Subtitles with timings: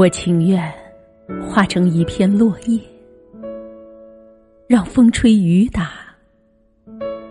[0.00, 0.72] 我情愿
[1.46, 2.80] 化成一片落叶，
[4.66, 5.90] 让风吹雨打，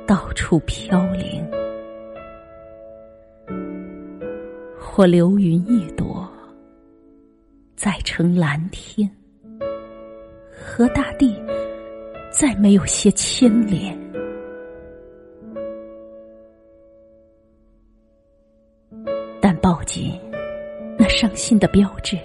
[0.06, 1.44] 到处飘零；
[4.80, 6.32] 或流云一朵，
[7.76, 9.10] 再成蓝天，
[10.52, 11.42] 和大地
[12.30, 13.98] 再没有些牵连。
[19.42, 20.22] 但抱紧
[21.00, 22.16] 那伤心的标志。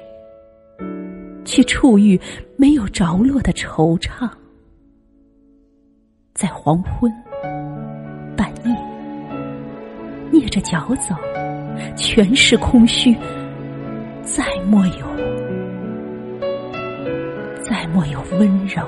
[1.55, 2.21] 去触遇
[2.57, 4.29] 没有着落的惆怅，
[6.35, 7.09] 在黄昏、
[8.37, 8.75] 半夜，
[10.33, 11.15] 蹑着脚走，
[11.97, 13.15] 全是空虚，
[14.25, 15.07] 再莫有，
[17.63, 18.83] 再莫有温柔。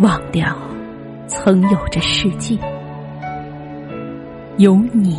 [0.00, 0.54] 忘掉
[1.26, 2.58] 曾有着世界，
[4.58, 5.18] 有你。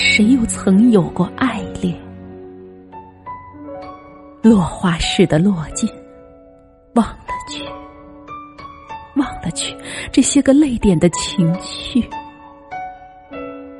[0.00, 1.92] 谁又曾有过爱恋？
[4.42, 5.90] 落花似的落尽，
[6.94, 7.16] 忘了
[7.50, 7.64] 去，
[9.16, 9.76] 忘了去
[10.12, 12.00] 这些个泪点的情绪。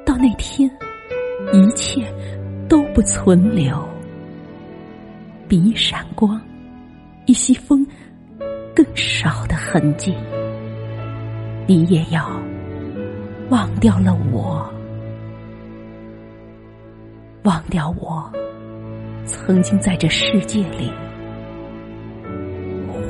[0.04, 0.68] 到那天，
[1.52, 2.12] 一切
[2.68, 3.88] 都不存留。
[5.46, 6.40] 比一闪光，
[7.26, 7.86] 一息风，
[8.74, 10.12] 更少的痕迹。
[11.66, 12.28] 你也要
[13.50, 14.68] 忘掉了我。
[17.44, 18.30] 忘掉我
[19.24, 20.90] 曾经在这世界里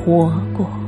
[0.04, 0.88] 活过。